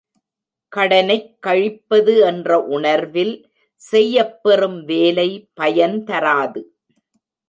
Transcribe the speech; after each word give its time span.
கடனைக் 0.71 1.35
கழிப்பது 1.39 2.13
என்ற 2.21 2.59
உணர்வில் 2.69 3.33
செய்யப் 3.81 4.43
பெறும் 4.43 4.85
வேலை 4.85 5.49
பயன் 5.53 6.03
தராது. 6.03 6.61